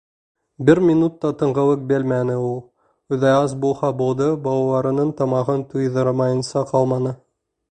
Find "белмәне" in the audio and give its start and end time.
1.91-2.37